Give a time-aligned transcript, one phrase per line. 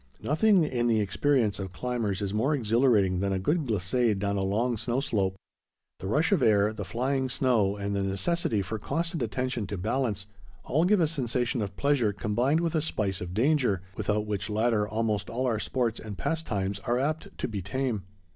[0.23, 4.41] Nothing in the experience of climbers is more exhilarating than a good glissade down a
[4.41, 5.35] long snow slope.
[5.99, 10.85] The rush of air, the flying snow, and the necessity for constant attention to balance—all
[10.85, 15.29] give a sensation of pleasure, combined with a spice of danger, without which latter almost
[15.29, 18.01] all our sports and pastimes are apt to be tame.